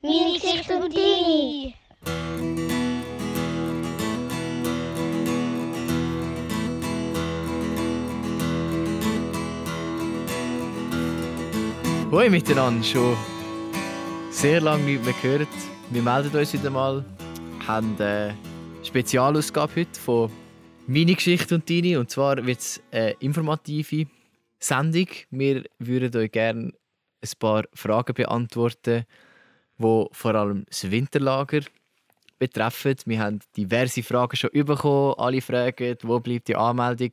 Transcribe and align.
Geschichte 0.00 0.76
und 0.76 0.94
deine. 0.94 1.74
Hoi 12.12 12.30
miteinander, 12.30 12.84
schon 12.84 13.16
sehr 14.30 14.60
lange 14.60 14.84
nicht 14.84 15.04
mehr 15.04 15.14
gehört. 15.20 15.48
Wir 15.90 16.02
melden 16.02 16.36
uns 16.36 16.52
wieder 16.52 16.70
mal. 16.70 17.04
Wir 17.58 17.66
haben 17.66 17.96
eine 17.98 18.36
Spezialausgabe 18.84 19.80
heute 19.80 19.98
von 19.98 20.30
«Meine 20.86 21.14
Geschichte 21.14 21.56
und 21.56 21.68
deine». 21.68 21.98
Und 21.98 22.08
zwar 22.08 22.46
wird 22.46 22.60
es 22.60 22.80
eine 22.92 23.16
informative 23.18 24.06
Sendung. 24.60 25.08
Wir 25.30 25.64
würden 25.80 26.20
euch 26.20 26.30
gerne 26.30 26.72
ein 27.20 27.30
paar 27.40 27.64
Fragen 27.74 28.14
beantworten, 28.14 29.04
die 29.78 30.06
vor 30.10 30.34
allem 30.34 30.64
das 30.68 30.90
Winterlager 30.90 31.60
betreffen. 32.38 32.96
Wir 33.06 33.20
haben 33.20 33.40
diverse 33.56 34.02
Fragen 34.02 34.36
schon 34.36 34.50
bekommen. 34.52 35.14
Alle 35.18 35.40
fragen, 35.40 35.96
wo 36.02 36.20
bleibt 36.20 36.48
die 36.48 36.56
Anmeldung? 36.56 37.12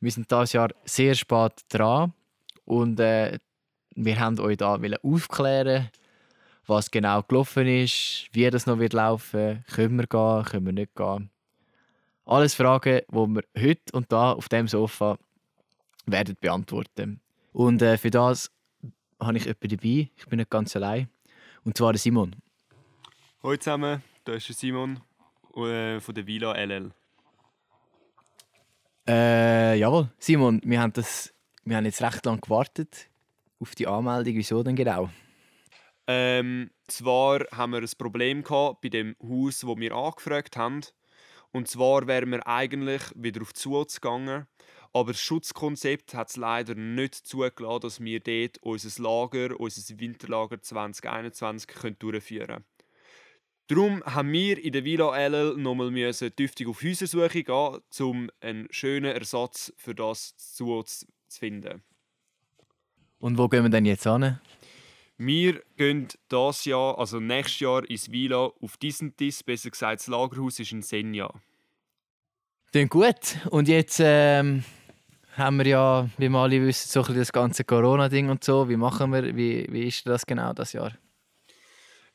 Wir 0.00 0.10
sind 0.10 0.30
dieses 0.30 0.52
Jahr 0.52 0.70
sehr 0.84 1.14
spät 1.14 1.52
dran 1.68 2.12
und 2.64 3.00
äh, 3.00 3.38
wir 3.94 4.20
haben 4.20 4.38
euch 4.40 4.56
da 4.56 4.78
aufklären, 5.02 5.90
was 6.66 6.90
genau 6.90 7.22
gelaufen 7.22 7.66
ist, 7.66 8.28
wie 8.32 8.48
das 8.50 8.66
noch 8.66 8.78
wird 8.78 8.92
laufen, 8.92 9.64
können 9.72 9.96
wir 9.96 10.06
gehen, 10.06 10.44
können 10.44 10.66
wir 10.66 10.72
nicht 10.72 10.94
gehen. 10.94 11.30
Alles 12.26 12.54
Fragen, 12.54 13.02
die 13.10 13.14
wir 13.14 13.42
heute 13.58 13.92
und 13.92 14.10
da 14.10 14.32
auf 14.32 14.48
dem 14.48 14.66
Sofa 14.66 15.18
werden 16.06 16.36
beantworten. 16.40 17.20
Und 17.52 17.82
äh, 17.82 17.98
für 17.98 18.10
das 18.10 18.50
habe 19.20 19.36
ich 19.36 19.44
jemanden 19.44 19.68
dabei. 19.68 20.10
Ich 20.16 20.26
bin 20.26 20.38
nicht 20.38 20.50
ganz 20.50 20.74
allein. 20.76 21.08
Und 21.64 21.78
zwar 21.78 21.96
Simon. 21.96 22.36
Hallo 23.42 23.56
zusammen, 23.56 24.02
hier 24.26 24.34
ist 24.34 24.52
Simon 24.52 25.00
äh, 25.56 25.98
von 25.98 26.14
der 26.14 26.26
Villa 26.26 26.52
LL. 26.52 26.92
Äh, 29.08 29.78
jawohl, 29.78 30.10
Simon, 30.18 30.60
wir 30.62 30.80
haben, 30.80 30.92
das, 30.92 31.32
wir 31.64 31.78
haben 31.78 31.86
jetzt 31.86 32.02
recht 32.02 32.24
lange 32.26 32.40
gewartet 32.40 33.08
auf 33.60 33.74
die 33.74 33.86
Anmeldung. 33.86 34.34
Wieso 34.34 34.62
denn 34.62 34.76
genau? 34.76 35.08
Ähm, 36.06 36.70
zwar 36.86 37.46
haben 37.50 37.72
wir 37.72 37.80
ein 37.80 37.90
Problem 37.96 38.42
gehabt 38.42 38.82
bei 38.82 38.90
dem 38.90 39.16
Haus, 39.22 39.66
wo 39.66 39.74
wir 39.78 39.94
angefragt 39.94 40.58
haben. 40.58 40.82
Und 41.50 41.68
zwar 41.68 42.06
wären 42.06 42.30
wir 42.30 42.46
eigentlich 42.46 43.02
wieder 43.14 43.40
auf 43.40 43.54
die 43.54 43.62
gegangen. 43.94 44.46
Aber 44.94 45.10
das 45.10 45.20
Schutzkonzept 45.20 46.14
hat 46.14 46.30
es 46.30 46.36
leider 46.36 46.76
nicht 46.76 47.16
zugelassen, 47.16 47.80
dass 47.80 48.00
wir 48.00 48.20
dort 48.20 48.58
unser 48.62 49.02
Lager, 49.02 49.58
unser 49.58 49.98
Winterlager 49.98 50.62
2021 50.62 51.96
durchführen 51.98 52.46
können. 52.46 52.64
Darum 53.66 54.04
haben 54.04 54.30
wir 54.30 54.62
in 54.62 54.72
der 54.72 54.84
Villa 54.84 55.16
LL 55.16 55.56
nochmal 55.56 55.90
tüftig 56.12 56.68
auf 56.68 56.82
Häusersuche 56.82 57.42
gehen, 57.42 57.80
um 57.98 58.30
einen 58.40 58.68
schönen 58.70 59.12
Ersatz 59.12 59.72
für 59.76 59.96
das 59.96 60.36
zu 60.36 60.84
finden. 61.28 61.82
Und 63.18 63.36
wo 63.36 63.48
gehen 63.48 63.64
wir 63.64 63.70
denn 63.70 63.86
jetzt 63.86 64.04
hin? 64.04 64.38
Wir 65.16 65.60
gehen 65.76 66.06
das 66.28 66.66
Jahr, 66.66 66.98
also 66.98 67.18
nächstes 67.18 67.60
Jahr 67.60 67.88
ins 67.90 68.12
Villa 68.12 68.52
auf 68.60 68.76
diesen 68.76 69.16
Tisch, 69.16 69.42
besser 69.44 69.70
gesagt 69.70 70.00
das 70.00 70.06
Lagerhaus 70.06 70.60
ist 70.60 70.70
in 70.70 70.82
Senja. 70.82 71.32
Klingt 72.70 72.90
gut. 72.90 73.38
Und 73.50 73.66
jetzt 73.68 74.00
ähm, 74.00 74.62
haben 75.36 75.58
wir 75.58 75.66
ja, 75.66 76.08
wie 76.18 76.28
wir 76.28 76.38
alle 76.38 76.64
wissen, 76.64 76.88
so 76.88 77.02
ein 77.04 77.16
das 77.16 77.32
ganze 77.32 77.64
Corona-Ding 77.64 78.30
und 78.30 78.44
so. 78.44 78.68
Wie 78.68 78.76
machen 78.76 79.12
wir, 79.12 79.36
wie, 79.36 79.66
wie 79.70 79.88
ist 79.88 80.06
das 80.06 80.26
genau 80.26 80.52
das 80.52 80.72
Jahr? 80.72 80.92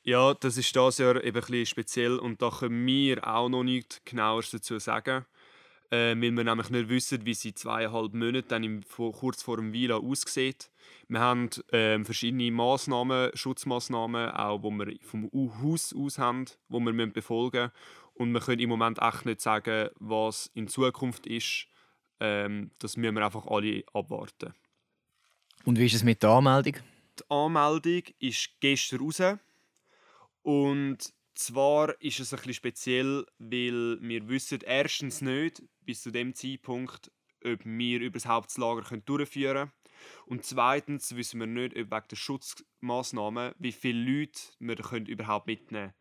Ja, 0.04 0.34
das 0.34 0.58
ist 0.58 0.76
das 0.76 0.98
Jahr 0.98 1.24
eben 1.24 1.44
ein 1.44 1.66
speziell 1.66 2.18
und 2.18 2.42
da 2.42 2.50
können 2.50 2.86
wir 2.86 3.28
auch 3.28 3.50
noch 3.50 3.64
nichts 3.64 4.02
genaueres 4.06 4.52
dazu 4.52 4.80
sagen. 4.80 5.26
Äh, 5.92 6.16
weil 6.22 6.32
wir 6.32 6.44
nämlich 6.44 6.70
nicht 6.70 6.90
wissen, 6.90 7.26
wie 7.26 7.34
sie 7.34 7.54
zweieinhalb 7.54 8.14
Monate 8.14 8.48
dann 8.48 8.64
im, 8.64 8.84
kurz 8.88 9.42
vor 9.42 9.58
dem 9.58 9.74
Vila 9.74 9.98
aussieht. 9.98 10.70
Wir 11.08 11.20
haben 11.20 11.50
äh, 11.72 12.04
verschiedene 12.04 12.52
Massnahmen, 12.52 13.32
Schutzmaßnahmen, 13.34 14.30
auch 14.32 14.62
wo 14.62 14.70
wir 14.70 14.96
vom 15.02 15.30
Haus 15.34 15.94
aus 15.98 16.20
haben, 16.20 16.46
wo 16.68 16.80
wir 16.80 17.08
befolgen 17.08 17.62
müssen. 17.62 17.72
Und 18.14 18.34
wir 18.34 18.42
können 18.42 18.60
im 18.60 18.70
Moment 18.70 19.00
echt 19.02 19.26
nicht 19.26 19.42
sagen, 19.42 19.90
was 20.00 20.52
in 20.54 20.68
Zukunft 20.68 21.26
ist. 21.26 21.69
Ähm, 22.20 22.72
das 22.80 22.98
müssen 22.98 23.16
wir 23.16 23.26
einfach 23.26 23.46
alle 23.48 23.84
abwarten. 23.94 24.54
Und 25.66 25.78
wie 25.78 25.86
ist 25.86 25.96
es 25.96 26.04
mit 26.04 26.24
der 26.24 26.32
Anmeldung? 26.32 26.76
Die 27.20 27.24
Anmeldung 27.30 28.04
ist 28.20 28.50
gestern 28.60 29.00
raus. 29.00 29.22
Und 30.42 30.98
zwar 31.36 32.02
ist 32.02 32.20
es 32.20 32.34
ein 32.34 32.38
bisschen 32.38 32.54
speziell, 32.54 33.26
weil 33.38 33.98
wir 34.02 34.28
wissen 34.30 34.60
erstens 34.66 35.22
nicht 35.22 35.62
bis 35.82 36.02
zu 36.04 36.12
dem 36.12 36.34
Zeitpunkt, 36.34 37.12
ob 37.44 37.60
wir 37.64 38.00
über 38.00 38.18
das 38.18 38.26
Hauptlager 38.26 38.98
durchführen 38.98 39.56
können. 39.56 39.72
Und 40.26 40.46
zweitens 40.46 41.16
wissen 41.16 41.40
wir 41.40 41.48
nicht, 41.48 41.76
ob 41.76 41.92
wegen 41.92 42.08
der 42.10 42.16
Schutzmaßnahmen, 42.16 43.54
wie 43.58 43.72
viele 43.72 44.20
Leute 44.20 44.40
wir 44.60 44.76
können 44.76 45.06
überhaupt 45.06 45.48
mitnehmen 45.48 45.92
können. 45.92 45.99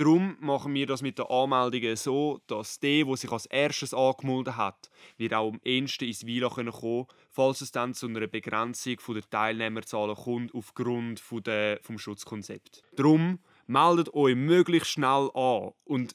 Darum 0.00 0.38
machen 0.40 0.72
wir 0.72 0.86
das 0.86 1.02
mit 1.02 1.18
den 1.18 1.26
Anmeldungen 1.26 1.94
so, 1.94 2.40
dass 2.46 2.80
der, 2.80 3.04
der 3.04 3.16
sich 3.18 3.30
als 3.30 3.44
erstes 3.44 3.92
angemeldet 3.92 4.56
hat, 4.56 4.88
wird 5.18 5.34
auch 5.34 5.52
am 5.52 5.60
ehesten 5.62 6.06
ins 6.06 6.24
Vila 6.24 6.48
kommen 6.48 6.72
können, 6.72 7.04
falls 7.28 7.60
es 7.60 7.70
dann 7.70 7.92
zu 7.92 8.06
einer 8.06 8.26
Begrenzung 8.26 8.96
der 9.08 9.28
Teilnehmerzahlen 9.28 10.16
kommt 10.16 10.54
aufgrund 10.54 11.22
des 11.46 11.80
Schutzkonzepts. 11.96 12.80
Darum 12.96 13.40
meldet 13.66 14.14
euch 14.14 14.36
möglichst 14.36 14.92
schnell 14.92 15.28
an 15.34 15.72
und 15.84 16.14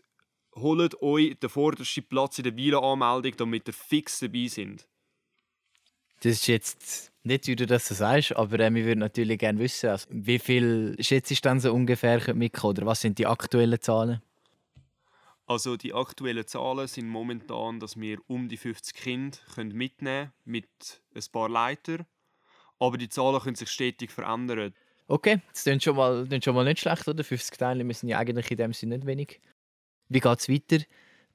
holt 0.56 1.00
euch 1.04 1.38
den 1.38 1.50
vordersten 1.50 2.08
Platz 2.08 2.40
in 2.40 2.46
der 2.46 2.58
Vila-Anmeldung, 2.58 3.34
damit 3.38 3.68
ihr 3.68 3.74
fix 3.74 4.20
dabei 4.20 4.48
sind. 4.48 4.88
Das 6.26 6.38
ist 6.38 6.48
jetzt 6.48 7.12
nicht, 7.22 7.46
wie 7.46 7.56
du 7.56 7.68
das 7.68 7.88
so 7.88 7.94
sagst, 7.94 8.36
aber 8.36 8.60
äh, 8.60 8.74
wir 8.74 8.84
würden 8.84 9.02
natürlich 9.02 9.38
gerne 9.38 9.60
wissen, 9.60 9.92
also, 9.92 10.08
wie 10.10 10.40
viel 10.40 10.96
schätzt 11.00 11.30
du 11.30 11.36
dann 11.44 11.60
so 11.60 11.72
ungefähr 11.72 12.34
mitkommen 12.34 12.78
oder 12.78 12.88
was 12.88 13.02
sind 13.02 13.20
die 13.20 13.28
aktuellen 13.28 13.80
Zahlen? 13.80 14.24
Also 15.46 15.78
die 15.78 15.94
aktuellen 15.94 16.48
Zahlen 16.48 16.88
sind 16.88 17.10
momentan, 17.10 17.80
dass 17.80 18.00
wir 18.00 18.18
um 18.26 18.50
die 18.50 18.58
50 18.58 18.96
Kinder 18.96 19.38
mitnehmen 19.72 19.92
können 20.00 20.34
mit 20.46 20.68
ein 21.14 21.24
paar 21.32 21.48
Leitern. 21.48 22.08
Aber 22.80 22.98
die 22.98 23.10
Zahlen 23.10 23.40
können 23.40 23.56
sich 23.56 23.70
stetig 23.70 24.10
verändern. 24.10 24.74
Okay, 25.08 25.42
das 25.54 25.62
klingt 25.62 25.84
schon 25.84 25.96
mal, 25.96 26.28
schon 26.44 26.56
mal 26.56 26.66
nicht 26.66 26.80
schlecht, 26.80 27.08
oder? 27.08 27.24
50 27.24 27.56
Teilnehmer 27.56 27.94
sind 27.94 28.10
ja 28.10 28.18
eigentlich 28.18 28.50
in 28.50 28.58
dem 28.58 28.74
Sinne 28.74 28.96
nicht 28.96 29.06
wenig. 29.06 29.42
Wie 30.10 30.20
geht 30.20 30.40
es 30.40 30.50
weiter? 30.50 30.84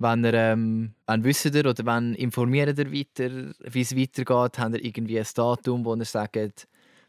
Wenn 0.00 0.24
ihr, 0.24 0.32
ähm, 0.32 0.94
wenn 1.06 1.24
wisst 1.24 1.44
ihr 1.44 1.66
oder 1.66 1.84
wenn 1.84 2.14
informiert 2.14 2.78
ihr 2.78 2.90
weiter, 2.90 3.52
wie 3.70 3.80
es 3.82 3.94
weitergeht? 3.94 4.58
Habt 4.58 4.74
ihr 4.74 4.82
irgendwie 4.82 5.20
ein 5.20 5.26
Datum, 5.34 5.84
wo 5.84 5.94
ihr 5.94 6.06
sagt, 6.06 6.66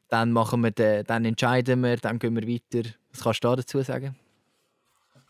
dann, 0.09 0.33
machen 0.33 0.61
wir 0.61 0.71
den, 0.71 1.05
dann 1.05 1.23
entscheiden 1.23 1.81
wir, 1.83 1.95
dann 1.95 2.19
gehen 2.19 2.35
wir 2.35 2.45
weiter? 2.45 2.89
Was 3.13 3.23
kannst 3.23 3.43
du 3.45 3.55
dazu 3.55 3.81
sagen? 3.81 4.17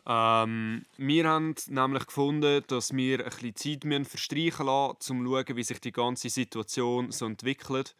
Ähm, 0.07 0.85
wir 0.97 1.29
haben 1.29 1.53
nämlich 1.69 2.07
gefunden, 2.07 2.63
dass 2.65 2.95
wir 2.95 3.19
ein 3.19 3.51
bisschen 3.53 3.81
Zeit 3.81 4.07
verstreichen 4.07 4.65
lassen, 4.65 4.91
um 4.91 4.99
zu 4.99 5.13
schauen, 5.13 5.55
wie 5.55 5.63
sich 5.63 5.79
die 5.79 5.91
ganze 5.91 6.29
Situation 6.29 7.11
so 7.11 7.27
entwickelt. 7.27 7.95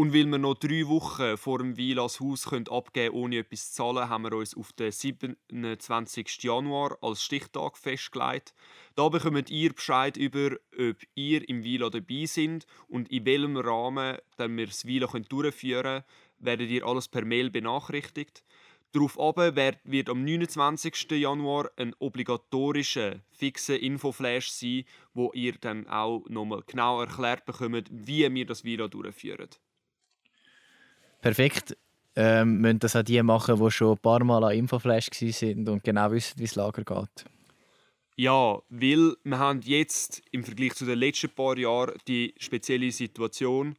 Und 0.00 0.14
weil 0.14 0.24
wir 0.28 0.38
noch 0.38 0.54
drei 0.54 0.88
Wochen 0.88 1.36
vor 1.36 1.58
dem 1.58 1.76
Vilas 1.76 2.20
Haus 2.20 2.46
können 2.46 2.68
abgeben 2.68 3.14
ohne 3.14 3.36
etwas 3.36 3.70
zu 3.70 3.82
zahlen, 3.82 4.08
haben 4.08 4.24
wir 4.24 4.32
uns 4.32 4.56
auf 4.56 4.72
den 4.72 4.92
27. 4.92 6.42
Januar 6.42 6.96
als 7.02 7.22
Stichtag 7.22 7.76
festgelegt. 7.76 8.54
Da 8.94 9.10
bekommt 9.10 9.50
ihr 9.50 9.74
Bescheid 9.74 10.16
über, 10.16 10.52
ob 10.72 10.96
ihr 11.14 11.46
im 11.46 11.64
Vila 11.64 11.90
dabei 11.90 12.24
sind 12.24 12.64
und 12.88 13.10
in 13.10 13.26
welchem 13.26 13.58
Rahmen 13.58 14.16
dann 14.38 14.56
wir 14.56 14.68
das 14.68 14.86
Vila 14.86 15.06
durchführen 15.06 15.82
können, 15.82 16.04
werdet 16.38 16.70
ihr 16.70 16.86
alles 16.86 17.06
per 17.08 17.26
Mail 17.26 17.50
benachrichtigt. 17.50 18.42
Darauf 18.92 19.18
wird 19.18 20.08
am 20.08 20.24
29. 20.24 21.10
Januar 21.10 21.72
ein 21.76 21.94
obligatorischer, 21.98 23.20
fixer 23.32 23.78
Infoflash 23.78 24.48
sein, 24.48 24.84
wo 25.12 25.30
ihr 25.34 25.58
dann 25.60 25.86
auch 25.88 26.24
nochmal 26.30 26.62
genau 26.66 27.02
erklärt 27.02 27.44
bekommt, 27.44 27.90
wie 27.90 28.32
wir 28.34 28.46
das 28.46 28.64
Vila 28.64 28.88
durchführen 28.88 29.50
perfekt. 31.20 31.76
Ähm, 32.16 32.58
müssen 32.60 32.80
das 32.80 32.96
auch 32.96 33.02
die 33.02 33.22
machen, 33.22 33.62
die 33.62 33.70
schon 33.70 33.92
ein 33.92 33.98
paar 33.98 34.24
Mal 34.24 34.42
an 34.44 34.52
Infoflash 34.52 35.10
sind 35.12 35.68
und 35.68 35.84
genau 35.84 36.10
wissen, 36.10 36.38
wie 36.38 36.44
das 36.44 36.56
Lager 36.56 36.82
geht. 36.82 37.24
Ja, 38.16 38.60
weil 38.68 39.14
wir 39.22 39.38
haben 39.38 39.60
jetzt 39.62 40.22
im 40.32 40.44
Vergleich 40.44 40.74
zu 40.74 40.84
den 40.84 40.98
letzten 40.98 41.30
paar 41.30 41.56
Jahren 41.56 41.94
die 42.08 42.34
spezielle 42.38 42.90
Situation 42.90 43.76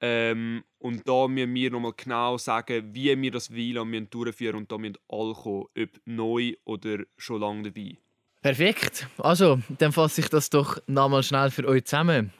ähm, 0.00 0.62
und 0.78 1.08
da 1.08 1.26
müssen 1.26 1.54
wir 1.54 1.70
nochmal 1.70 1.94
genau 1.96 2.36
sagen, 2.36 2.94
wie 2.94 3.20
wir 3.20 3.30
das 3.30 3.52
WLAN 3.52 4.08
durchführen 4.10 4.56
und 4.56 4.70
da 4.70 4.78
müssen 4.78 4.98
alle 5.08 5.34
kommen, 5.34 5.64
ob 5.76 5.88
neu 6.04 6.54
oder 6.64 6.98
schon 7.16 7.40
lange 7.40 7.70
dabei. 7.70 7.96
Perfekt. 8.42 9.08
Also, 9.18 9.58
dann 9.78 9.92
fasse 9.92 10.20
ich 10.20 10.28
das 10.28 10.50
doch 10.50 10.78
nochmal 10.86 11.22
schnell 11.22 11.50
für 11.50 11.66
euch 11.66 11.84
zusammen. 11.84 12.32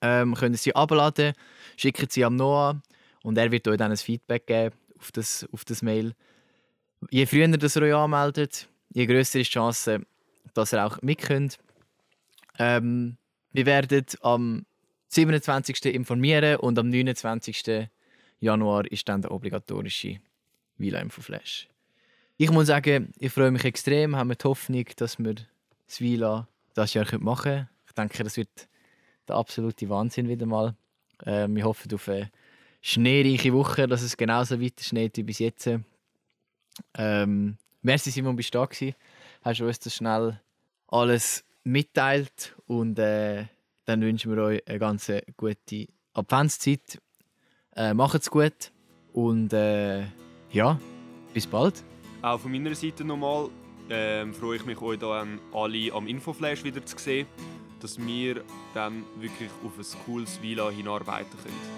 Ähm, 0.00 0.34
könnt 0.34 0.54
ihr 0.54 0.58
sie 0.58 0.76
abladen, 0.76 1.32
schicken 1.76 2.06
sie 2.10 2.24
am 2.24 2.36
Noah 2.36 2.80
und 3.22 3.36
er 3.38 3.50
wird 3.50 3.66
euch 3.68 3.78
dann 3.78 3.90
ein 3.90 3.96
Feedback 3.96 4.46
geben 4.46 4.76
auf 4.98 5.10
das, 5.12 5.46
auf 5.52 5.64
das 5.64 5.80
Mail. 5.82 6.14
Je 7.10 7.26
früher 7.26 7.48
ihr 7.48 7.82
euch 7.82 7.94
anmeldet, 7.94 8.68
je 8.92 9.06
grösser 9.06 9.40
ist 9.40 9.48
die 9.48 9.52
Chance, 9.52 10.02
dass 10.52 10.74
ihr 10.74 10.84
auch 10.84 11.00
mit 11.00 11.22
könnt. 11.22 11.58
Ähm, 12.58 13.16
wir 13.52 13.66
werden 13.66 14.04
am 14.20 14.66
27. 15.08 15.84
informieren 15.86 16.56
und 16.56 16.78
am 16.78 16.88
29. 16.88 17.88
Januar 18.44 18.84
ist 18.90 19.08
dann 19.08 19.22
der 19.22 19.32
obligatorische 19.32 20.20
Vila 20.76 21.00
Info 21.00 21.22
Flash. 21.22 21.68
Ich 22.36 22.50
muss 22.50 22.66
sagen, 22.66 23.12
ich 23.18 23.32
freue 23.32 23.50
mich 23.50 23.64
extrem, 23.64 24.16
haben 24.16 24.28
wir 24.28 24.36
die 24.36 24.44
Hoffnung, 24.44 24.84
dass 24.96 25.18
wir 25.18 25.34
das 25.86 26.00
Vila 26.00 26.46
das 26.74 26.94
Jahr 26.94 27.06
machen 27.18 27.42
können. 27.42 27.68
Ich 27.86 27.92
denke, 27.92 28.22
das 28.22 28.36
wird 28.36 28.68
der 29.28 29.36
absolute 29.36 29.88
Wahnsinn 29.88 30.28
wieder 30.28 30.46
mal. 30.46 30.74
Äh, 31.24 31.48
wir 31.48 31.64
hoffen 31.64 31.92
auf 31.94 32.08
eine 32.08 32.30
schneereiche 32.82 33.52
Woche, 33.52 33.86
dass 33.86 34.02
es 34.02 34.16
genauso 34.16 34.60
weiter 34.60 34.84
schneit 34.84 35.16
wie 35.16 35.22
bis 35.22 35.38
jetzt. 35.38 35.70
Ähm, 36.98 37.56
merci 37.82 38.10
Simon, 38.10 38.36
bist 38.36 38.54
du 38.54 38.58
da 38.58 38.66
gewesen. 38.66 38.94
Hast 39.42 39.60
du 39.60 39.66
uns 39.66 39.78
das 39.78 39.94
schnell 39.94 40.40
alles 40.88 41.44
mitteilt 41.62 42.54
und 42.66 42.98
äh, 42.98 43.46
dann 43.86 44.02
wünschen 44.02 44.34
wir 44.34 44.42
euch 44.42 44.68
eine 44.68 44.78
ganz 44.78 45.10
gute 45.36 45.86
Adventszeit. 46.12 46.98
Äh, 47.76 47.94
macht's 47.94 48.30
gut 48.30 48.72
und 49.12 49.52
äh, 49.52 50.04
ja, 50.50 50.78
bis 51.32 51.46
bald. 51.46 51.82
Auch 52.22 52.38
von 52.38 52.52
meiner 52.52 52.74
Seite 52.74 53.04
nochmal 53.04 53.48
ähm, 53.90 54.32
freue 54.32 54.56
ich 54.56 54.64
mich, 54.64 54.80
euch 54.80 54.98
dann 54.98 55.40
alle 55.52 55.92
am 55.92 56.06
Infoflash 56.06 56.62
wieder 56.64 56.84
zu 56.86 56.96
sehen, 56.98 57.26
dass 57.80 57.98
wir 57.98 58.42
dann 58.74 59.04
wirklich 59.18 59.50
auf 59.64 59.78
ein 59.78 60.00
cooles 60.06 60.40
Villa 60.40 60.70
hinarbeiten 60.70 61.36
können. 61.42 61.73